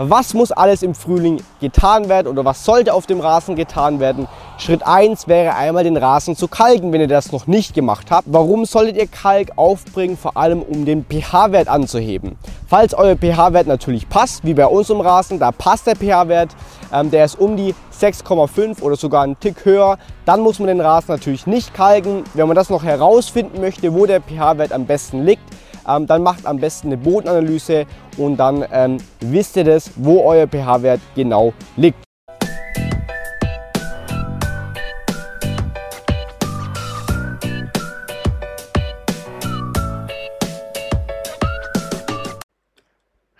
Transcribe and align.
Was 0.00 0.34
muss 0.34 0.50
alles 0.50 0.82
im 0.82 0.92
Frühling 0.92 1.40
getan 1.60 2.08
werden 2.08 2.26
oder 2.26 2.44
was 2.44 2.64
sollte 2.64 2.92
auf 2.92 3.06
dem 3.06 3.20
Rasen 3.20 3.54
getan 3.54 4.00
werden? 4.00 4.26
Schritt 4.58 4.84
1 4.84 5.28
wäre 5.28 5.54
einmal 5.54 5.84
den 5.84 5.96
Rasen 5.96 6.34
zu 6.34 6.48
kalken, 6.48 6.92
wenn 6.92 7.00
ihr 7.00 7.06
das 7.06 7.30
noch 7.30 7.46
nicht 7.46 7.74
gemacht 7.74 8.10
habt. 8.10 8.26
Warum 8.26 8.64
solltet 8.64 8.96
ihr 8.96 9.06
Kalk 9.06 9.52
aufbringen? 9.54 10.16
Vor 10.16 10.36
allem 10.36 10.62
um 10.62 10.84
den 10.84 11.04
pH-Wert 11.04 11.68
anzuheben. 11.68 12.36
Falls 12.66 12.92
euer 12.92 13.14
pH-Wert 13.14 13.68
natürlich 13.68 14.08
passt, 14.08 14.42
wie 14.44 14.54
bei 14.54 14.66
uns 14.66 14.90
im 14.90 15.00
Rasen, 15.00 15.38
da 15.38 15.52
passt 15.52 15.86
der 15.86 15.94
pH-Wert, 15.94 16.56
ähm, 16.92 17.12
der 17.12 17.26
ist 17.26 17.38
um 17.38 17.56
die 17.56 17.72
6,5 17.96 18.82
oder 18.82 18.96
sogar 18.96 19.22
einen 19.22 19.38
Tick 19.38 19.64
höher, 19.64 19.98
dann 20.24 20.40
muss 20.40 20.58
man 20.58 20.66
den 20.66 20.80
Rasen 20.80 21.12
natürlich 21.12 21.46
nicht 21.46 21.72
kalken. 21.72 22.24
Wenn 22.34 22.48
man 22.48 22.56
das 22.56 22.68
noch 22.68 22.82
herausfinden 22.82 23.60
möchte, 23.60 23.94
wo 23.94 24.06
der 24.06 24.20
pH-Wert 24.20 24.72
am 24.72 24.86
besten 24.86 25.24
liegt, 25.24 25.44
ähm, 25.88 26.06
dann 26.06 26.22
macht 26.22 26.46
am 26.46 26.58
besten 26.58 26.88
eine 26.88 26.96
Bodenanalyse 26.96 27.86
und 28.16 28.36
dann 28.36 28.64
ähm, 28.72 28.98
wisst 29.20 29.56
ihr 29.56 29.64
das, 29.64 29.90
wo 29.96 30.22
euer 30.22 30.46
pH-Wert 30.46 31.00
genau 31.14 31.52
liegt. 31.76 31.98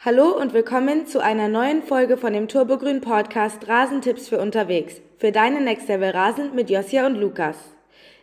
Hallo 0.05 0.39
und 0.39 0.53
willkommen 0.53 1.07
zu 1.07 1.23
einer 1.23 1.49
neuen 1.49 1.83
Folge 1.83 2.19
von 2.19 2.35
dem 2.35 2.47
Turbogrün 2.47 3.01
Podcast 3.01 3.67
Rasentipps 3.67 4.29
für 4.29 4.39
unterwegs. 4.39 5.01
Für 5.17 5.33
deine 5.33 5.63
Next 5.63 5.89
Level 5.89 6.11
Rasen 6.11 6.55
mit 6.55 6.69
Josia 6.69 7.07
und 7.07 7.15
Lukas. 7.15 7.74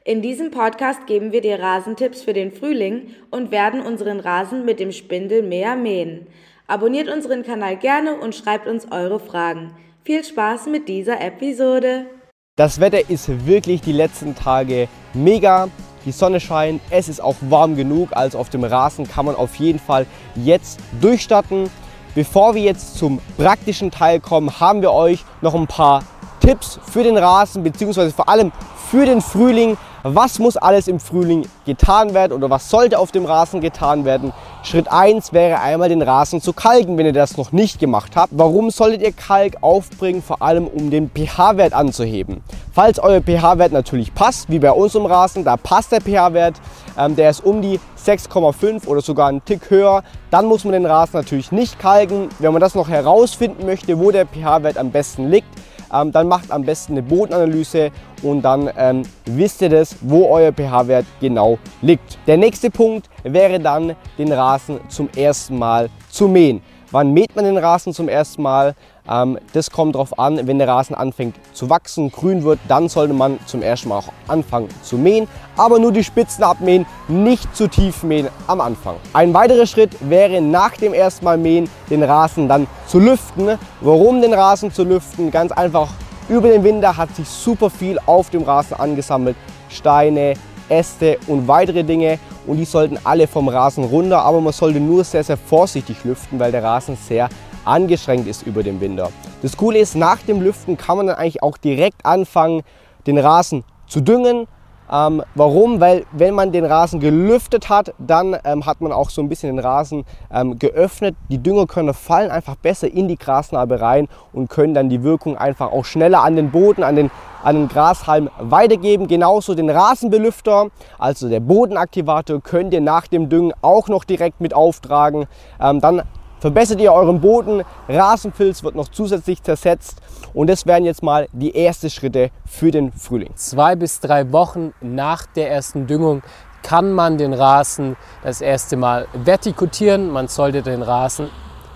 In 0.04 0.24
diesem 0.24 0.50
Podcast 0.50 1.06
geben 1.06 1.32
wir 1.32 1.42
dir 1.42 1.60
Rasentipps 1.60 2.24
für 2.24 2.34
den 2.34 2.52
Frühling 2.52 3.14
und 3.30 3.52
werden 3.52 3.82
unseren 3.82 4.20
Rasen 4.20 4.66
mit 4.66 4.80
dem 4.80 4.92
Spindel 4.92 5.44
mehr 5.44 5.76
mähen. 5.76 6.26
Abonniert 6.66 7.08
unseren 7.08 7.44
Kanal 7.44 7.78
gerne 7.78 8.16
und 8.16 8.34
schreibt 8.34 8.66
uns 8.66 8.92
eure 8.92 9.20
Fragen. 9.20 9.76
Viel 10.04 10.24
Spaß 10.24 10.66
mit 10.66 10.90
dieser 10.90 11.22
Episode. 11.22 12.08
Das 12.56 12.80
Wetter 12.80 13.12
ist 13.12 13.46
wirklich 13.46 13.82
die 13.82 13.92
letzten 13.92 14.34
Tage 14.34 14.88
mega. 15.14 15.70
Die 16.04 16.12
Sonne 16.12 16.40
scheint, 16.40 16.82
es 16.90 17.08
ist 17.08 17.22
auch 17.22 17.36
warm 17.42 17.76
genug, 17.76 18.10
also 18.14 18.40
auf 18.40 18.50
dem 18.50 18.64
Rasen 18.64 19.08
kann 19.08 19.28
man 19.28 19.36
auf 19.36 19.54
jeden 19.58 19.78
Fall 19.78 20.08
jetzt 20.34 20.80
durchstarten. 21.00 21.70
Bevor 22.16 22.56
wir 22.56 22.64
jetzt 22.64 22.98
zum 22.98 23.20
praktischen 23.38 23.92
Teil 23.92 24.20
kommen, 24.20 24.60
haben 24.60 24.82
wir 24.82 24.94
euch 24.94 25.24
noch 25.42 25.54
ein 25.54 25.68
paar 25.68 26.04
Tipps 26.42 26.80
für 26.92 27.04
den 27.04 27.18
Rasen 27.18 27.64
bzw. 27.64 28.10
vor 28.10 28.28
allem 28.28 28.52
für 28.90 29.06
den 29.06 29.22
Frühling, 29.22 29.78
was 30.04 30.40
muss 30.40 30.58
alles 30.58 30.88
im 30.88 31.00
Frühling 31.00 31.48
getan 31.66 32.16
werden 32.16 32.34
oder 32.34 32.50
was 32.50 32.70
sollte 32.70 32.98
auf 32.98 33.12
dem 33.12 33.26
Rasen 33.26 33.62
getan 33.62 34.04
werden? 34.04 34.34
Schritt 34.64 34.92
1 34.92 35.32
wäre 35.32 35.62
einmal 35.62 35.90
den 35.90 36.02
Rasen 36.02 36.42
zu 36.42 36.52
kalken, 36.52 36.98
wenn 36.98 37.06
ihr 37.06 37.14
das 37.14 37.38
noch 37.38 37.52
nicht 37.52 37.80
gemacht 37.80 38.14
habt. 38.16 38.34
Warum 38.36 38.72
solltet 38.72 39.04
ihr 39.04 39.12
Kalk 39.12 39.58
aufbringen? 39.62 40.24
Vor 40.24 40.42
allem 40.42 40.66
um 40.68 40.90
den 40.90 41.10
pH-Wert 41.10 41.74
anzuheben. 41.74 42.42
Falls 42.74 42.98
euer 42.98 43.22
pH-Wert 43.22 43.72
natürlich 43.72 44.14
passt, 44.14 44.50
wie 44.50 44.60
bei 44.60 44.72
uns 44.72 44.96
im 44.96 45.06
Rasen, 45.06 45.44
da 45.44 45.56
passt 45.56 45.92
der 45.92 46.02
pH-Wert, 46.02 46.56
ähm, 46.98 47.16
der 47.16 47.30
ist 47.30 47.46
um 47.46 47.62
die 47.62 47.80
6,5 48.04 48.88
oder 48.88 49.02
sogar 49.02 49.30
einen 49.30 49.46
Tick 49.46 49.70
höher, 49.70 50.04
dann 50.32 50.46
muss 50.48 50.64
man 50.64 50.74
den 50.74 50.88
Rasen 50.88 51.18
natürlich 51.18 51.52
nicht 51.52 51.80
kalken. 51.80 52.30
Wenn 52.40 52.52
man 52.52 52.62
das 52.62 52.74
noch 52.74 52.90
herausfinden 52.90 53.66
möchte, 53.68 54.00
wo 54.00 54.10
der 54.10 54.26
pH-Wert 54.26 54.78
am 54.80 54.90
besten 54.90 55.30
liegt, 55.30 55.48
ähm, 55.94 56.12
dann 56.12 56.28
macht 56.28 56.52
am 56.52 56.64
besten 56.64 56.94
eine 56.94 57.04
Bodenanalyse 57.04 57.92
und 58.24 58.42
dann 58.42 58.70
ähm, 58.78 59.04
wisst 59.26 59.62
ihr 59.62 59.70
das, 59.70 59.96
wo 60.02 60.28
euer 60.28 60.52
pH-Wert 60.52 61.06
genau 61.20 61.58
liegt. 61.82 62.18
Der 62.28 62.38
nächste 62.38 62.70
Punkt 62.70 63.10
wäre 63.24 63.60
dann, 63.60 63.96
den 64.18 64.32
Rasen 64.32 64.80
zum 64.90 65.10
ersten 65.16 65.58
Mal 65.58 65.90
zu 66.10 66.28
mähen. 66.28 66.62
Wann 66.92 67.14
mäht 67.14 67.36
man 67.38 67.46
den 67.46 67.58
Rasen 67.58 67.94
zum 67.94 68.10
ersten 68.10 68.42
Mal? 68.42 68.76
Ähm, 69.10 69.40
das 69.54 69.72
kommt 69.72 69.96
darauf 69.96 70.20
an, 70.20 70.46
wenn 70.46 70.60
der 70.60 70.68
Rasen 70.68 70.94
anfängt 70.94 71.38
zu 71.54 71.70
wachsen, 71.70 72.12
grün 72.12 72.44
wird, 72.44 72.60
dann 72.68 72.90
sollte 72.90 73.14
man 73.14 73.40
zum 73.46 73.62
ersten 73.62 73.90
Mal 73.90 74.00
auch 74.00 74.10
anfangen 74.28 74.68
zu 74.84 74.98
mähen. 74.98 75.30
Aber 75.56 75.80
nur 75.80 75.94
die 75.94 76.04
Spitzen 76.04 76.44
abmähen, 76.44 76.86
nicht 77.08 77.56
zu 77.56 77.70
tief 77.70 78.04
mähen 78.04 78.28
am 78.48 78.60
Anfang. 78.60 78.98
Ein 79.14 79.34
weiterer 79.34 79.66
Schritt 79.66 79.96
wäre 80.02 80.42
nach 80.42 80.76
dem 80.76 80.94
ersten 80.94 81.24
Mal 81.24 81.38
mähen, 81.38 81.70
den 81.90 82.04
Rasen 82.04 82.50
dann 82.50 82.68
zu 82.88 83.00
lüften. 83.00 83.58
Warum 83.80 84.22
den 84.22 84.34
Rasen 84.34 84.74
zu 84.74 84.84
lüften? 84.84 85.32
Ganz 85.32 85.54
einfach, 85.54 85.90
über 86.28 86.50
den 86.50 86.64
Winter 86.64 86.98
hat 86.98 87.16
sich 87.16 87.28
super 87.28 87.70
viel 87.70 88.00
auf 88.06 88.30
dem 88.32 88.44
Rasen 88.44 88.78
angesammelt. 88.78 89.38
Steine, 89.70 90.34
Äste 90.72 91.18
und 91.28 91.48
weitere 91.48 91.84
Dinge. 91.84 92.18
Und 92.48 92.58
die 92.58 92.66
sollten 92.66 92.98
alle 93.04 93.28
vom 93.28 93.48
Rasen 93.48 93.84
runter, 93.84 94.22
aber 94.22 94.42
man 94.42 94.54
sollte 94.54 94.80
nur 94.80 95.04
sehr, 95.04 95.24
sehr 95.24 95.38
vorsichtig 95.38 96.04
lüften, 96.04 96.40
weil 96.40 96.52
der 96.52 96.64
Rasen 96.64 96.96
sehr 96.96 97.30
angeschränkt 97.66 98.28
ist 98.28 98.48
über 98.48 98.64
den 98.64 98.80
Winter. 98.82 99.10
Das 99.42 99.56
Coole 99.56 99.80
ist, 99.80 99.96
nach 99.96 100.18
dem 100.20 100.42
Lüften 100.42 100.78
kann 100.78 100.98
man 100.98 101.08
dann 101.08 101.18
eigentlich 101.18 101.44
auch 101.44 101.58
direkt 101.58 102.06
anfangen, 102.06 102.64
den 103.06 103.18
Rasen 103.18 103.64
zu 103.88 104.02
düngen, 104.02 104.48
ähm, 104.92 105.24
warum? 105.36 105.80
Weil 105.80 106.06
wenn 106.12 106.36
man 106.36 106.52
den 106.52 106.66
Rasen 106.66 107.00
gelüftet 107.00 107.70
hat, 107.70 107.94
dann 107.98 108.38
ähm, 108.44 108.66
hat 108.66 108.82
man 108.82 108.92
auch 108.92 109.10
so 109.10 109.22
ein 109.22 109.30
bisschen 109.30 109.56
den 109.56 109.64
Rasen 109.64 110.04
ähm, 110.32 110.60
geöffnet. 110.60 111.16
Die 111.30 111.38
Düngerkörner 111.38 111.94
fallen 111.94 112.30
einfach 112.30 112.56
besser 112.56 112.92
in 112.92 113.08
die 113.08 113.18
Grasnarbe 113.18 113.80
rein 113.80 114.08
und 114.34 114.50
können 114.50 114.74
dann 114.74 114.90
die 114.90 115.04
Wirkung 115.04 115.38
einfach 115.38 115.72
auch 115.72 115.86
schneller 115.86 116.24
an 116.24 116.36
den 116.36 116.52
Boden, 116.52 116.84
an 116.84 116.96
den, 116.96 117.10
an 117.42 117.56
den 117.56 117.68
Grashalm 117.70 118.30
weitergeben. 118.40 119.08
Genauso 119.08 119.56
den 119.56 119.70
Rasenbelüfter, 119.70 120.68
also 121.00 121.30
der 121.30 121.40
Bodenaktivator, 121.40 122.42
könnt 122.42 122.74
ihr 122.74 122.82
nach 122.82 123.08
dem 123.08 123.30
Düngen 123.30 123.54
auch 123.62 123.88
noch 123.88 124.04
direkt 124.04 124.42
mit 124.42 124.54
auftragen. 124.54 125.28
Ähm, 125.62 125.80
dann 125.80 126.04
verbessert 126.42 126.82
ihr 126.82 126.92
euren 126.92 127.22
Boden, 127.22 127.64
Rasenfilz 127.88 128.64
wird 128.64 128.76
noch 128.76 128.90
zusätzlich 128.90 129.42
zersetzt 129.42 130.02
und 130.34 130.50
das 130.50 130.66
wären 130.66 130.84
jetzt 130.84 131.04
mal 131.04 131.30
die 131.32 131.56
ersten 131.56 131.90
Schritte 131.90 132.32
für 132.46 132.72
den 132.72 132.92
Frühling. 132.92 133.32
Zwei 133.36 133.76
bis 133.76 134.00
drei 134.02 134.32
Wochen 134.34 134.74
nach 134.82 135.26
der 135.28 135.52
ersten 135.52 135.88
Düngung 135.88 136.24
kann 136.64 136.92
man 136.92 137.18
den 137.18 137.34
Rasen 137.34 137.96
das 138.24 138.42
erste 138.42 138.76
Mal 138.76 139.08
vertikutieren. 139.14 140.12
Man 140.12 140.28
sollte 140.28 140.62
den 140.62 140.82
Rasen 140.82 141.30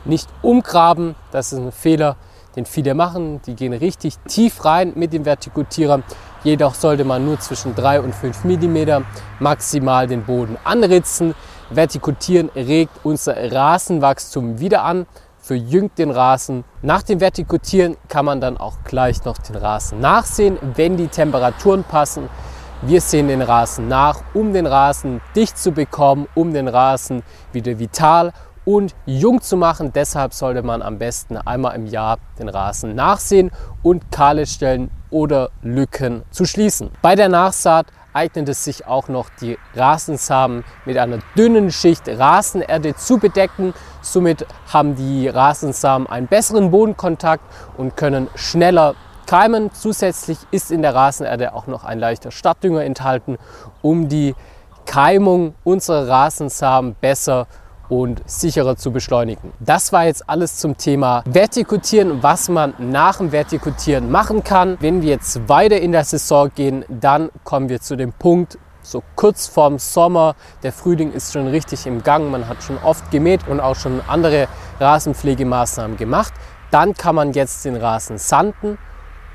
nicht 0.03 0.27
umgraben, 0.41 1.15
das 1.31 1.53
ist 1.53 1.59
ein 1.59 1.71
Fehler, 1.71 2.17
den 2.55 2.65
viele 2.65 2.93
machen. 2.93 3.41
Die 3.45 3.55
gehen 3.55 3.73
richtig 3.73 4.17
tief 4.27 4.65
rein 4.65 4.93
mit 4.95 5.13
dem 5.13 5.25
Vertikutierer. 5.25 6.01
Jedoch 6.43 6.75
sollte 6.75 7.03
man 7.03 7.25
nur 7.25 7.39
zwischen 7.39 7.75
3 7.75 8.01
und 8.01 8.13
5 8.13 8.45
mm 8.45 9.03
maximal 9.39 10.07
den 10.07 10.23
Boden 10.23 10.57
anritzen. 10.63 11.33
Vertikutieren 11.69 12.49
regt 12.55 12.91
unser 13.03 13.51
Rasenwachstum 13.51 14.59
wieder 14.59 14.83
an, 14.83 15.07
verjüngt 15.39 15.97
den 15.97 16.11
Rasen. 16.11 16.63
Nach 16.81 17.01
dem 17.01 17.19
Vertikutieren 17.19 17.97
kann 18.07 18.25
man 18.25 18.39
dann 18.39 18.57
auch 18.57 18.77
gleich 18.83 19.25
noch 19.25 19.37
den 19.39 19.55
Rasen 19.55 19.99
nachsehen, 19.99 20.59
wenn 20.75 20.97
die 20.97 21.07
Temperaturen 21.07 21.83
passen. 21.83 22.29
Wir 22.81 23.01
sehen 23.01 23.29
den 23.29 23.41
Rasen 23.41 23.87
nach, 23.87 24.21
um 24.33 24.53
den 24.53 24.67
Rasen 24.67 25.21
dicht 25.35 25.57
zu 25.57 25.71
bekommen, 25.71 26.27
um 26.35 26.53
den 26.53 26.67
Rasen 26.67 27.23
wieder 27.51 27.79
vital 27.79 28.31
und 28.63 28.93
jung 29.05 29.41
zu 29.41 29.57
machen. 29.57 29.91
Deshalb 29.93 30.33
sollte 30.33 30.61
man 30.61 30.83
am 30.83 30.99
besten 30.99 31.37
einmal 31.37 31.75
im 31.75 31.87
Jahr 31.87 32.17
den 32.37 32.49
Rasen 32.49 32.93
nachsehen 32.93 33.51
und 33.81 34.11
kahle 34.11 34.45
Stellen 34.45 34.91
oder 35.09 35.49
Lücken 35.61 36.23
zu 36.29 36.45
schließen. 36.45 36.91
Bei 37.01 37.15
der 37.15 37.29
Nachsaat 37.29 37.87
eignet 38.15 38.49
es 38.49 38.63
sich 38.63 38.87
auch 38.87 39.07
noch, 39.07 39.29
die 39.41 39.57
Rasensamen 39.75 40.63
mit 40.85 40.97
einer 40.97 41.19
dünnen 41.37 41.71
Schicht 41.71 42.07
Rasenerde 42.07 42.95
zu 42.95 43.17
bedecken. 43.17 43.73
Somit 44.01 44.45
haben 44.71 44.95
die 44.95 45.27
Rasensamen 45.27 46.07
einen 46.07 46.27
besseren 46.27 46.71
Bodenkontakt 46.71 47.43
und 47.77 47.97
können 47.97 48.29
schneller 48.35 48.95
keimen. 49.27 49.71
Zusätzlich 49.73 50.37
ist 50.51 50.71
in 50.71 50.81
der 50.81 50.95
Rasenerde 50.95 51.53
auch 51.53 51.67
noch 51.67 51.83
ein 51.83 51.99
leichter 51.99 52.31
Stadtdünger 52.31 52.83
enthalten, 52.83 53.37
um 53.81 54.07
die 54.07 54.35
Keimung 54.85 55.55
unserer 55.63 56.07
Rasensamen 56.07 56.95
besser 57.01 57.47
zu 57.47 57.64
und 57.89 58.21
sicherer 58.25 58.75
zu 58.75 58.91
beschleunigen. 58.91 59.51
Das 59.59 59.91
war 59.91 60.05
jetzt 60.05 60.29
alles 60.29 60.57
zum 60.57 60.77
Thema 60.77 61.23
Vertikutieren, 61.25 62.23
was 62.23 62.49
man 62.49 62.73
nach 62.79 63.17
dem 63.17 63.31
Vertikutieren 63.31 64.11
machen 64.11 64.43
kann. 64.43 64.77
Wenn 64.79 65.01
wir 65.01 65.09
jetzt 65.09 65.47
weiter 65.47 65.79
in 65.79 65.91
der 65.91 66.03
Saison 66.03 66.51
gehen, 66.53 66.85
dann 66.89 67.29
kommen 67.43 67.69
wir 67.69 67.81
zu 67.81 67.95
dem 67.95 68.13
Punkt, 68.13 68.57
so 68.81 69.03
kurz 69.15 69.47
vorm 69.47 69.79
Sommer. 69.79 70.35
Der 70.63 70.71
Frühling 70.71 71.11
ist 71.11 71.33
schon 71.33 71.47
richtig 71.47 71.85
im 71.87 72.03
Gang. 72.03 72.29
Man 72.29 72.47
hat 72.47 72.63
schon 72.63 72.77
oft 72.83 73.09
gemäht 73.11 73.47
und 73.47 73.59
auch 73.59 73.75
schon 73.75 74.01
andere 74.07 74.47
Rasenpflegemaßnahmen 74.79 75.97
gemacht. 75.97 76.33
Dann 76.71 76.93
kann 76.93 77.15
man 77.15 77.33
jetzt 77.33 77.65
den 77.65 77.75
Rasen 77.75 78.17
sanden 78.17 78.77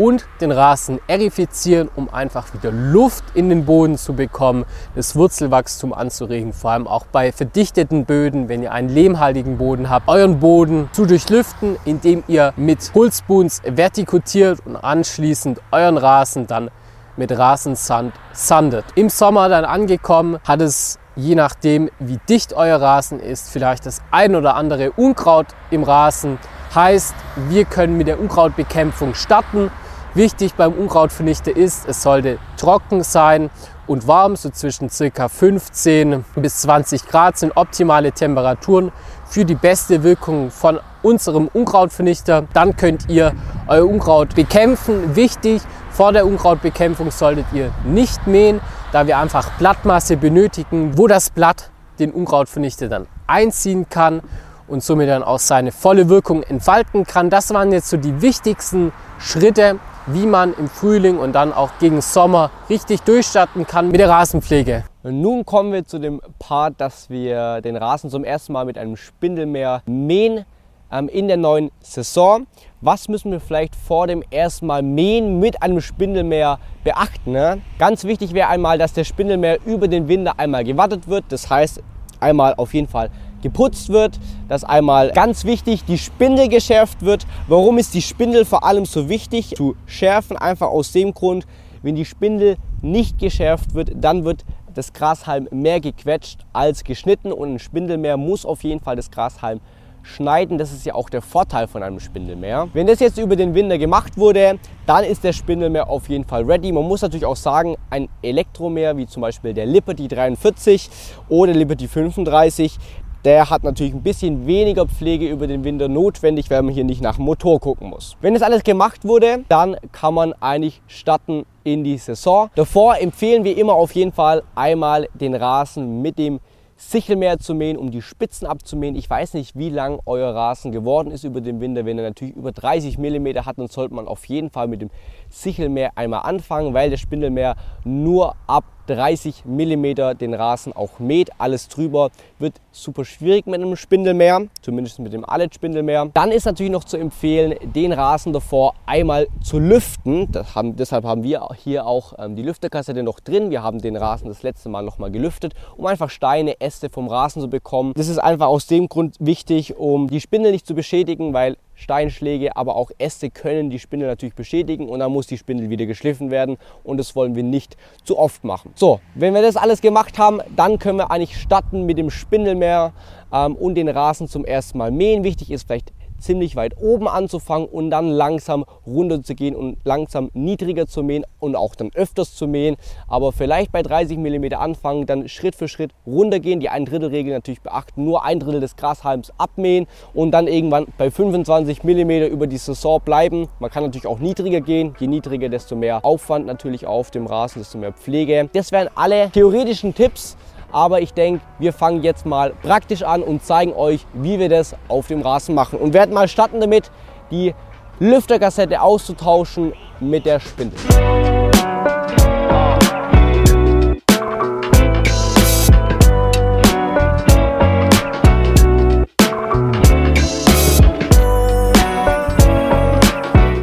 und 0.00 0.24
den 0.40 0.50
Rasen 0.50 0.98
erifizieren, 1.08 1.90
um 1.94 2.08
einfach 2.08 2.54
wieder 2.54 2.72
Luft 2.72 3.22
in 3.34 3.50
den 3.50 3.66
Boden 3.66 3.98
zu 3.98 4.14
bekommen, 4.14 4.64
das 4.94 5.14
Wurzelwachstum 5.14 5.92
anzuregen, 5.92 6.54
vor 6.54 6.70
allem 6.70 6.88
auch 6.88 7.04
bei 7.04 7.32
verdichteten 7.32 8.06
Böden, 8.06 8.48
wenn 8.48 8.62
ihr 8.62 8.72
einen 8.72 8.88
lehmhaltigen 8.88 9.58
Boden 9.58 9.90
habt, 9.90 10.08
euren 10.08 10.40
Boden 10.40 10.88
zu 10.92 11.04
durchlüften, 11.04 11.76
indem 11.84 12.24
ihr 12.28 12.54
mit 12.56 12.90
Pulsboons 12.94 13.60
vertikutiert 13.62 14.60
und 14.64 14.76
anschließend 14.76 15.60
euren 15.70 15.98
Rasen 15.98 16.46
dann 16.46 16.70
mit 17.18 17.36
Rasensand 17.36 18.14
sandet. 18.32 18.86
Im 18.94 19.10
Sommer 19.10 19.50
dann 19.50 19.66
angekommen, 19.66 20.38
hat 20.48 20.62
es 20.62 20.98
je 21.14 21.34
nachdem, 21.34 21.90
wie 21.98 22.18
dicht 22.26 22.54
euer 22.54 22.80
Rasen 22.80 23.20
ist, 23.20 23.50
vielleicht 23.50 23.84
das 23.84 24.00
ein 24.10 24.34
oder 24.34 24.54
andere 24.54 24.92
Unkraut 24.92 25.48
im 25.70 25.82
Rasen 25.82 26.38
Heißt, 26.72 27.16
wir 27.48 27.64
können 27.64 27.98
mit 27.98 28.06
der 28.06 28.20
Unkrautbekämpfung 28.20 29.14
starten. 29.14 29.72
Wichtig 30.14 30.54
beim 30.54 30.72
Unkrautvernichter 30.72 31.56
ist, 31.56 31.86
es 31.86 32.02
sollte 32.02 32.38
trocken 32.56 33.04
sein 33.04 33.48
und 33.86 34.08
warm, 34.08 34.34
so 34.34 34.50
zwischen 34.50 34.88
ca. 34.88 35.28
15 35.28 36.24
bis 36.34 36.56
20 36.62 37.06
Grad 37.06 37.38
sind 37.38 37.56
optimale 37.56 38.10
Temperaturen 38.10 38.90
für 39.26 39.44
die 39.44 39.54
beste 39.54 40.02
Wirkung 40.02 40.50
von 40.50 40.80
unserem 41.02 41.46
Unkrautvernichter. 41.46 42.48
Dann 42.52 42.76
könnt 42.76 43.08
ihr 43.08 43.32
euer 43.68 43.86
Unkraut 43.88 44.34
bekämpfen. 44.34 45.14
Wichtig, 45.14 45.62
vor 45.92 46.12
der 46.12 46.26
Unkrautbekämpfung 46.26 47.12
solltet 47.12 47.46
ihr 47.52 47.70
nicht 47.84 48.26
mähen, 48.26 48.60
da 48.90 49.06
wir 49.06 49.16
einfach 49.16 49.48
Blattmasse 49.58 50.16
benötigen, 50.16 50.98
wo 50.98 51.06
das 51.06 51.30
Blatt 51.30 51.70
den 52.00 52.10
Unkrautvernichter 52.10 52.88
dann 52.88 53.06
einziehen 53.28 53.88
kann 53.88 54.22
und 54.70 54.82
somit 54.82 55.08
dann 55.08 55.22
auch 55.22 55.38
seine 55.38 55.72
volle 55.72 56.08
Wirkung 56.08 56.42
entfalten 56.42 57.04
kann. 57.04 57.28
Das 57.28 57.52
waren 57.52 57.72
jetzt 57.72 57.90
so 57.90 57.96
die 57.96 58.22
wichtigsten 58.22 58.92
Schritte, 59.18 59.78
wie 60.06 60.26
man 60.26 60.54
im 60.54 60.68
Frühling 60.68 61.18
und 61.18 61.34
dann 61.34 61.52
auch 61.52 61.70
gegen 61.78 62.00
Sommer 62.00 62.50
richtig 62.68 63.02
durchstarten 63.02 63.66
kann 63.66 63.90
mit 63.90 64.00
der 64.00 64.08
Rasenpflege. 64.08 64.84
Und 65.02 65.20
nun 65.20 65.44
kommen 65.44 65.72
wir 65.72 65.84
zu 65.84 65.98
dem 65.98 66.20
Part, 66.38 66.74
dass 66.78 67.10
wir 67.10 67.60
den 67.60 67.76
Rasen 67.76 68.10
zum 68.10 68.24
ersten 68.24 68.52
Mal 68.52 68.64
mit 68.64 68.78
einem 68.78 68.96
Spindelmäher 68.96 69.82
mähen 69.86 70.44
ähm, 70.92 71.08
in 71.08 71.28
der 71.28 71.36
neuen 71.36 71.70
Saison. 71.80 72.46
Was 72.80 73.08
müssen 73.08 73.30
wir 73.30 73.40
vielleicht 73.40 73.76
vor 73.76 74.06
dem 74.06 74.22
ersten 74.30 74.66
Mal 74.66 74.82
mähen 74.82 75.38
mit 75.38 75.62
einem 75.62 75.80
Spindelmäher 75.80 76.58
beachten? 76.84 77.32
Ne? 77.32 77.60
Ganz 77.78 78.04
wichtig 78.04 78.32
wäre 78.32 78.48
einmal, 78.48 78.78
dass 78.78 78.92
der 78.92 79.04
Spindelmäher 79.04 79.58
über 79.66 79.88
den 79.88 80.08
Winter 80.08 80.38
einmal 80.38 80.64
gewartet 80.64 81.08
wird. 81.08 81.24
Das 81.28 81.48
heißt, 81.50 81.82
einmal 82.20 82.54
auf 82.56 82.74
jeden 82.74 82.88
Fall 82.88 83.10
geputzt 83.42 83.88
wird, 83.88 84.18
dass 84.48 84.64
einmal 84.64 85.10
ganz 85.12 85.44
wichtig 85.44 85.84
die 85.84 85.98
Spindel 85.98 86.48
geschärft 86.48 87.02
wird. 87.02 87.26
Warum 87.48 87.78
ist 87.78 87.94
die 87.94 88.02
Spindel 88.02 88.44
vor 88.44 88.64
allem 88.64 88.84
so 88.84 89.08
wichtig 89.08 89.54
zu 89.56 89.76
schärfen? 89.86 90.36
Einfach 90.36 90.68
aus 90.68 90.92
dem 90.92 91.14
Grund, 91.14 91.46
wenn 91.82 91.94
die 91.94 92.04
Spindel 92.04 92.56
nicht 92.82 93.18
geschärft 93.18 93.74
wird, 93.74 93.92
dann 93.94 94.24
wird 94.24 94.44
das 94.74 94.92
Grashalm 94.92 95.48
mehr 95.50 95.80
gequetscht 95.80 96.40
als 96.52 96.84
geschnitten 96.84 97.32
und 97.32 97.54
ein 97.54 97.58
Spindelmäher 97.58 98.16
muss 98.16 98.46
auf 98.46 98.62
jeden 98.62 98.80
Fall 98.80 98.96
das 98.96 99.10
Grashalm 99.10 99.60
schneiden. 100.02 100.58
Das 100.58 100.72
ist 100.72 100.86
ja 100.86 100.94
auch 100.94 101.10
der 101.10 101.22
Vorteil 101.22 101.66
von 101.66 101.82
einem 101.82 102.00
Spindelmäher. 102.00 102.68
Wenn 102.72 102.86
das 102.86 103.00
jetzt 103.00 103.18
über 103.18 103.36
den 103.36 103.54
Winter 103.54 103.78
gemacht 103.78 104.16
wurde, 104.16 104.58
dann 104.86 105.04
ist 105.04 105.24
der 105.24 105.32
Spindelmäher 105.32 105.88
auf 105.88 106.08
jeden 106.08 106.24
Fall 106.24 106.44
ready. 106.44 106.72
Man 106.72 106.84
muss 106.84 107.02
natürlich 107.02 107.26
auch 107.26 107.36
sagen, 107.36 107.76
ein 107.90 108.08
Elektromäher 108.22 108.96
wie 108.96 109.06
zum 109.06 109.22
Beispiel 109.22 109.54
der 109.54 109.66
Liberty 109.66 110.08
43 110.08 110.88
oder 111.28 111.52
Liberty 111.52 111.88
35, 111.88 112.78
der 113.24 113.50
hat 113.50 113.64
natürlich 113.64 113.92
ein 113.92 114.02
bisschen 114.02 114.46
weniger 114.46 114.86
Pflege 114.86 115.28
über 115.28 115.46
den 115.46 115.64
Winter 115.64 115.88
notwendig, 115.88 116.50
weil 116.50 116.62
man 116.62 116.72
hier 116.72 116.84
nicht 116.84 117.02
nach 117.02 117.16
dem 117.16 117.24
Motor 117.24 117.60
gucken 117.60 117.90
muss. 117.90 118.16
Wenn 118.20 118.34
das 118.34 118.42
alles 118.42 118.62
gemacht 118.62 119.04
wurde, 119.04 119.44
dann 119.48 119.76
kann 119.92 120.14
man 120.14 120.32
eigentlich 120.34 120.80
starten 120.86 121.44
in 121.64 121.84
die 121.84 121.98
Saison. 121.98 122.50
Davor 122.54 122.98
empfehlen 122.98 123.44
wir 123.44 123.56
immer 123.56 123.74
auf 123.74 123.92
jeden 123.92 124.12
Fall 124.12 124.42
einmal 124.54 125.08
den 125.14 125.34
Rasen 125.34 126.00
mit 126.00 126.18
dem 126.18 126.40
Sichelmäher 126.80 127.38
zu 127.38 127.54
mähen, 127.54 127.76
um 127.76 127.90
die 127.90 128.00
Spitzen 128.00 128.46
abzumähen. 128.46 128.96
Ich 128.96 129.08
weiß 129.08 129.34
nicht, 129.34 129.54
wie 129.54 129.68
lang 129.68 130.00
euer 130.06 130.34
Rasen 130.34 130.72
geworden 130.72 131.10
ist 131.10 131.24
über 131.24 131.42
den 131.42 131.60
Winter. 131.60 131.84
Wenn 131.84 131.98
er 131.98 132.04
natürlich 132.04 132.34
über 132.34 132.52
30 132.52 132.96
mm 132.96 133.44
hat, 133.44 133.58
dann 133.58 133.68
sollte 133.68 133.94
man 133.94 134.08
auf 134.08 134.24
jeden 134.24 134.48
Fall 134.48 134.66
mit 134.66 134.80
dem 134.80 134.90
Sichelmäher 135.28 135.90
einmal 135.96 136.22
anfangen, 136.22 136.72
weil 136.72 136.88
der 136.88 136.96
Spindelmäher 136.96 137.56
nur 137.84 138.34
ab 138.46 138.64
30 138.86 139.44
mm 139.44 140.16
den 140.18 140.34
Rasen 140.34 140.72
auch 140.72 140.98
mäht. 140.98 141.30
Alles 141.38 141.68
drüber 141.68 142.10
wird 142.38 142.54
super 142.72 143.04
schwierig 143.04 143.46
mit 143.46 143.56
einem 143.56 143.76
Spindelmäher, 143.76 144.46
zumindest 144.62 144.98
mit 144.98 145.12
dem 145.12 145.24
Allet-Spindelmäher. 145.24 146.10
Dann 146.12 146.30
ist 146.30 146.44
natürlich 146.44 146.72
noch 146.72 146.84
zu 146.84 146.96
empfehlen, 146.96 147.54
den 147.62 147.92
Rasen 147.92 148.32
davor 148.32 148.74
einmal 148.86 149.28
zu 149.42 149.58
lüften. 149.58 150.28
Haben, 150.54 150.76
deshalb 150.76 151.04
haben 151.04 151.22
wir 151.22 151.48
hier 151.56 151.86
auch 151.86 152.14
ähm, 152.18 152.36
die 152.36 152.42
Lüfterkassette 152.42 153.02
noch 153.02 153.20
drin. 153.20 153.50
Wir 153.50 153.62
haben 153.62 153.80
den 153.80 153.96
Rasen 153.96 154.28
das 154.28 154.42
letzte 154.42 154.68
Mal 154.68 154.82
noch 154.82 154.98
mal 154.98 155.10
gelüftet, 155.10 155.54
um 155.76 155.86
einfach 155.86 156.10
Steine, 156.10 156.60
Äste 156.60 156.90
vom 156.90 157.08
Rasen 157.08 157.42
zu 157.42 157.48
bekommen. 157.48 157.92
Das 157.96 158.08
ist 158.08 158.18
einfach 158.18 158.46
aus 158.46 158.66
dem 158.66 158.88
Grund 158.88 159.16
wichtig, 159.20 159.76
um 159.76 160.08
die 160.08 160.20
Spindel 160.20 160.52
nicht 160.52 160.66
zu 160.66 160.74
beschädigen, 160.74 161.32
weil 161.32 161.56
Steinschläge, 161.80 162.56
aber 162.56 162.76
auch 162.76 162.90
Äste 162.98 163.30
können 163.30 163.70
die 163.70 163.78
Spindel 163.78 164.08
natürlich 164.08 164.34
beschädigen 164.34 164.88
und 164.88 165.00
dann 165.00 165.10
muss 165.10 165.26
die 165.26 165.38
Spindel 165.38 165.70
wieder 165.70 165.86
geschliffen 165.86 166.30
werden 166.30 166.58
und 166.84 166.98
das 166.98 167.16
wollen 167.16 167.34
wir 167.34 167.42
nicht 167.42 167.76
zu 168.04 168.18
oft 168.18 168.44
machen. 168.44 168.72
So, 168.74 169.00
wenn 169.14 169.34
wir 169.34 169.42
das 169.42 169.56
alles 169.56 169.80
gemacht 169.80 170.18
haben, 170.18 170.40
dann 170.54 170.78
können 170.78 170.98
wir 170.98 171.10
eigentlich 171.10 171.40
starten 171.40 171.86
mit 171.86 171.98
dem 171.98 172.10
Spindelmäher 172.10 172.92
ähm, 173.32 173.56
und 173.56 173.74
den 173.74 173.88
Rasen 173.88 174.28
zum 174.28 174.44
ersten 174.44 174.78
Mal 174.78 174.90
mähen. 174.90 175.24
Wichtig 175.24 175.50
ist 175.50 175.66
vielleicht 175.66 175.92
ziemlich 176.20 176.56
weit 176.56 176.76
oben 176.76 177.08
anzufangen 177.08 177.68
und 177.68 177.90
dann 177.90 178.08
langsam 178.08 178.64
runter 178.86 179.22
zu 179.22 179.34
gehen 179.34 179.56
und 179.56 179.78
langsam 179.84 180.30
niedriger 180.32 180.86
zu 180.86 181.02
mähen 181.02 181.24
und 181.38 181.56
auch 181.56 181.74
dann 181.74 181.90
öfters 181.94 182.34
zu 182.34 182.46
mähen. 182.46 182.76
Aber 183.08 183.32
vielleicht 183.32 183.72
bei 183.72 183.82
30 183.82 184.18
mm 184.18 184.54
anfangen, 184.54 185.06
dann 185.06 185.28
Schritt 185.28 185.54
für 185.54 185.68
Schritt 185.68 185.92
runtergehen, 186.06 186.60
die 186.60 186.68
ein 186.68 186.84
Drittel 186.84 187.08
Regel 187.08 187.32
natürlich 187.32 187.60
beachten, 187.60 188.04
nur 188.04 188.24
ein 188.24 188.40
Drittel 188.40 188.60
des 188.60 188.76
Grashalms 188.76 189.32
abmähen 189.38 189.86
und 190.14 190.30
dann 190.30 190.46
irgendwann 190.46 190.86
bei 190.98 191.10
25 191.10 191.84
mm 191.84 192.10
über 192.30 192.46
die 192.46 192.58
Saison 192.58 193.00
bleiben. 193.04 193.48
Man 193.58 193.70
kann 193.70 193.84
natürlich 193.84 194.06
auch 194.06 194.18
niedriger 194.18 194.60
gehen. 194.60 194.94
Je 194.98 195.06
niedriger, 195.06 195.48
desto 195.48 195.76
mehr 195.76 196.04
Aufwand 196.04 196.46
natürlich 196.46 196.86
auf 196.86 197.10
dem 197.10 197.26
Rasen, 197.26 197.60
desto 197.60 197.78
mehr 197.78 197.92
Pflege. 197.92 198.48
Das 198.52 198.72
wären 198.72 198.88
alle 198.94 199.30
theoretischen 199.30 199.94
Tipps. 199.94 200.36
Aber 200.72 201.00
ich 201.00 201.12
denke, 201.14 201.42
wir 201.58 201.72
fangen 201.72 202.02
jetzt 202.02 202.26
mal 202.26 202.52
praktisch 202.62 203.02
an 203.02 203.22
und 203.22 203.44
zeigen 203.44 203.72
euch, 203.72 204.06
wie 204.12 204.38
wir 204.38 204.48
das 204.48 204.76
auf 204.88 205.08
dem 205.08 205.22
Rasen 205.22 205.54
machen. 205.54 205.78
Und 205.78 205.94
werden 205.94 206.14
mal 206.14 206.28
starten 206.28 206.60
damit, 206.60 206.90
die 207.30 207.54
Lüfterkassette 207.98 208.80
auszutauschen 208.80 209.72
mit 210.00 210.26
der 210.26 210.40
Spindel. 210.40 210.78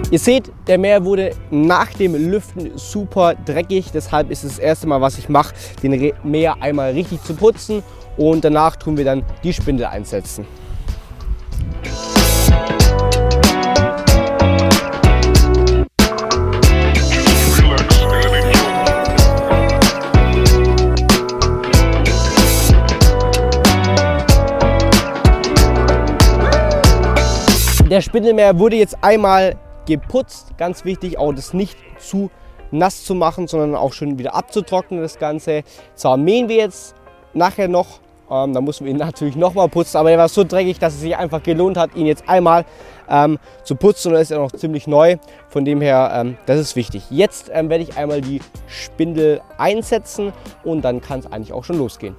Ihr 0.09 0.19
seht, 0.19 0.54
der 0.68 0.77
Meer 0.77 1.04
wurde 1.04 1.31
nach 1.51 1.92
dem 1.92 2.15
Lüften 2.15 2.71
super 2.77 3.36
dreckig. 3.36 3.92
Deshalb 3.94 4.31
ist 4.31 4.45
es 4.45 4.56
das 4.56 4.59
erste 4.59 4.88
Mal, 4.88 5.01
was 5.01 5.18
ich 5.18 5.27
mache, 5.27 5.54
den 5.83 6.13
Meer 6.24 6.56
einmal 6.62 6.92
richtig 6.92 7.21
zu 7.24 7.33
putzen. 7.33 7.83
Und 8.15 8.45
danach 8.45 8.77
tun 8.77 8.95
wir 8.95 9.04
dann 9.04 9.24
die 9.44 9.51
Spindel 9.51 9.88
einsetzen. 9.88 10.48
Der 27.90 28.02
Spindelmäher 28.02 28.57
wurde 28.57 28.78
jetzt 28.78 28.97
einmal 29.02 29.57
geputzt. 29.87 30.57
Ganz 30.57 30.85
wichtig, 30.85 31.17
auch 31.17 31.33
das 31.33 31.53
nicht 31.53 31.77
zu 31.97 32.29
nass 32.71 33.03
zu 33.03 33.15
machen, 33.15 33.47
sondern 33.47 33.75
auch 33.75 33.94
schon 33.94 34.19
wieder 34.19 34.35
abzutrocknen 34.35 35.01
das 35.01 35.17
Ganze. 35.17 35.63
Zwar 35.95 36.17
mähen 36.17 36.49
wir 36.49 36.57
jetzt 36.57 36.95
nachher 37.33 37.67
noch, 37.67 37.99
ähm, 38.29 38.53
da 38.53 38.61
müssen 38.61 38.85
wir 38.85 38.91
ihn 38.91 38.97
natürlich 38.99 39.35
nochmal 39.35 39.69
putzen, 39.69 39.97
aber 39.97 40.11
er 40.11 40.17
war 40.17 40.29
so 40.29 40.44
dreckig, 40.44 40.79
dass 40.79 40.94
es 40.94 41.01
sich 41.01 41.15
einfach 41.15 41.41
gelohnt 41.41 41.77
hat, 41.77 41.95
ihn 41.95 42.06
jetzt 42.06 42.27
einmal 42.27 42.65
ähm, 43.09 43.39
zu 43.63 43.75
putzen 43.75 44.09
und 44.09 44.15
er 44.15 44.21
ist 44.21 44.31
ja 44.31 44.37
noch 44.37 44.51
ziemlich 44.51 44.87
neu. 44.87 45.17
Von 45.49 45.65
dem 45.65 45.81
her, 45.81 46.11
ähm, 46.13 46.37
das 46.45 46.59
ist 46.59 46.75
wichtig. 46.75 47.03
Jetzt 47.09 47.49
ähm, 47.53 47.69
werde 47.69 47.83
ich 47.83 47.97
einmal 47.97 48.21
die 48.21 48.41
Spindel 48.67 49.41
einsetzen 49.57 50.33
und 50.63 50.83
dann 50.83 51.01
kann 51.01 51.19
es 51.19 51.31
eigentlich 51.31 51.53
auch 51.53 51.63
schon 51.63 51.77
losgehen. 51.77 52.15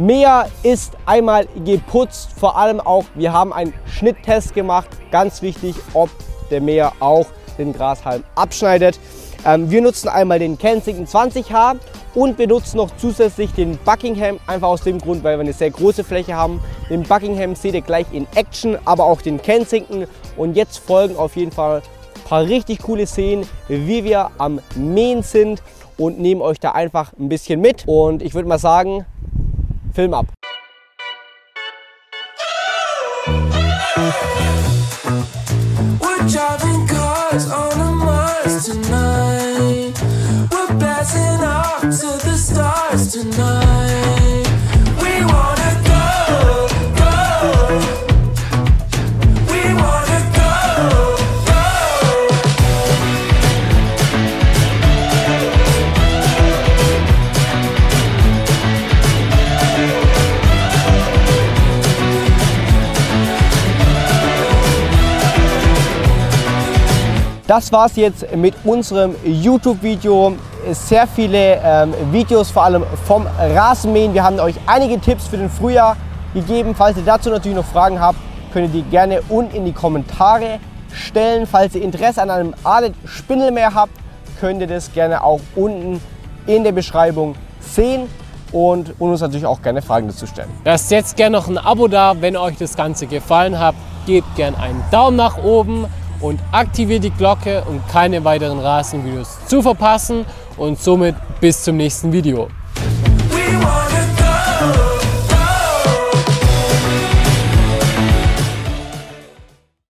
Mehr 0.00 0.48
ist 0.62 0.94
einmal 1.04 1.46
geputzt, 1.62 2.30
vor 2.34 2.56
allem 2.56 2.80
auch, 2.80 3.04
wir 3.16 3.34
haben 3.34 3.52
einen 3.52 3.74
Schnitttest 3.84 4.54
gemacht, 4.54 4.88
ganz 5.10 5.42
wichtig, 5.42 5.76
ob 5.92 6.08
der 6.50 6.62
Mäher 6.62 6.94
auch 7.00 7.26
den 7.58 7.74
Grashalm 7.74 8.24
abschneidet. 8.34 8.98
Ähm, 9.44 9.70
wir 9.70 9.82
nutzen 9.82 10.08
einmal 10.08 10.38
den 10.38 10.56
Kensington 10.56 11.04
20H 11.04 11.76
und 12.14 12.38
wir 12.38 12.46
nutzen 12.46 12.78
noch 12.78 12.88
zusätzlich 12.96 13.52
den 13.52 13.76
Buckingham, 13.84 14.40
einfach 14.46 14.68
aus 14.68 14.84
dem 14.84 15.00
Grund, 15.00 15.22
weil 15.22 15.36
wir 15.36 15.42
eine 15.42 15.52
sehr 15.52 15.70
große 15.70 16.02
Fläche 16.02 16.34
haben. 16.34 16.62
Den 16.88 17.02
Buckingham 17.02 17.54
seht 17.54 17.74
ihr 17.74 17.82
gleich 17.82 18.06
in 18.10 18.26
Action, 18.34 18.78
aber 18.86 19.04
auch 19.04 19.20
den 19.20 19.42
Kensington. 19.42 20.06
Und 20.38 20.56
jetzt 20.56 20.78
folgen 20.78 21.14
auf 21.16 21.36
jeden 21.36 21.52
Fall 21.52 21.82
ein 22.14 22.24
paar 22.26 22.44
richtig 22.44 22.78
coole 22.78 23.06
Szenen, 23.06 23.46
wie 23.68 24.02
wir 24.04 24.30
am 24.38 24.60
Mähen 24.76 25.22
sind 25.22 25.62
und 25.98 26.18
nehmen 26.18 26.40
euch 26.40 26.58
da 26.58 26.72
einfach 26.72 27.12
ein 27.18 27.28
bisschen 27.28 27.60
mit. 27.60 27.84
Und 27.86 28.22
ich 28.22 28.32
würde 28.32 28.48
mal 28.48 28.58
sagen, 28.58 29.04
Film 29.92 30.14
ab. 30.14 30.39
Das 67.60 67.72
war's 67.72 67.96
jetzt 67.96 68.24
mit 68.34 68.54
unserem 68.64 69.14
YouTube-Video. 69.22 70.32
Sehr 70.70 71.06
viele 71.06 71.60
ähm, 71.62 71.92
Videos, 72.10 72.50
vor 72.50 72.64
allem 72.64 72.86
vom 73.06 73.26
Rasenmähen. 73.38 74.14
Wir 74.14 74.24
haben 74.24 74.40
euch 74.40 74.54
einige 74.64 74.98
Tipps 74.98 75.26
für 75.28 75.36
den 75.36 75.50
Frühjahr 75.50 75.98
gegeben. 76.32 76.74
Falls 76.74 76.96
ihr 76.96 77.02
dazu 77.04 77.28
natürlich 77.28 77.58
noch 77.58 77.66
Fragen 77.66 78.00
habt, 78.00 78.16
könnt 78.54 78.74
ihr 78.74 78.82
die 78.82 78.88
gerne 78.88 79.20
unten 79.28 79.54
in 79.54 79.66
die 79.66 79.74
Kommentare 79.74 80.58
stellen. 80.90 81.46
Falls 81.46 81.74
ihr 81.74 81.82
Interesse 81.82 82.22
an 82.22 82.30
einem 82.30 82.54
Alet 82.64 82.94
Spindelmäher 83.04 83.74
habt, 83.74 83.92
könnt 84.40 84.62
ihr 84.62 84.66
das 84.66 84.90
gerne 84.94 85.22
auch 85.22 85.40
unten 85.54 86.00
in 86.46 86.64
der 86.64 86.72
Beschreibung 86.72 87.34
sehen 87.60 88.08
und, 88.52 88.98
und 88.98 89.10
uns 89.10 89.20
natürlich 89.20 89.44
auch 89.44 89.60
gerne 89.60 89.82
Fragen 89.82 90.06
dazu 90.08 90.26
stellen. 90.26 90.48
Lasst 90.64 90.90
jetzt 90.90 91.14
gerne 91.14 91.36
noch 91.36 91.46
ein 91.46 91.58
Abo 91.58 91.88
da, 91.88 92.14
wenn 92.22 92.38
euch 92.38 92.56
das 92.56 92.74
Ganze 92.74 93.06
gefallen 93.06 93.58
hat. 93.58 93.74
Gebt 94.06 94.34
gerne 94.34 94.58
einen 94.58 94.82
Daumen 94.90 95.18
nach 95.18 95.36
oben 95.36 95.86
und 96.20 96.40
aktiviert 96.52 97.04
die 97.04 97.10
Glocke, 97.10 97.62
um 97.66 97.80
keine 97.86 98.24
weiteren 98.24 98.58
Rasenvideos 98.58 99.38
zu 99.46 99.62
verpassen. 99.62 100.24
Und 100.56 100.78
somit 100.78 101.14
bis 101.40 101.64
zum 101.64 101.78
nächsten 101.78 102.12
Video. 102.12 102.48